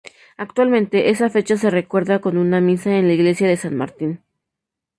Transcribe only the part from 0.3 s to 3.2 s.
Actualmente esa fecha se recuerda con una misa en la